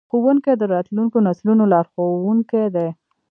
[0.09, 2.87] ښوونکي د راتلونکو نسلونو لارښوونکي دي.